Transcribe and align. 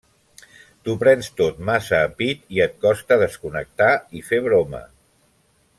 T’ho 0.87 0.95
prens 1.03 1.29
tot 1.41 1.59
massa 1.67 1.99
a 2.05 2.09
pit 2.21 2.41
i 2.59 2.63
et 2.67 2.73
costa 2.87 3.21
desconnectar 3.25 3.91
i 4.21 4.27
fer 4.31 4.41
broma. 4.49 4.81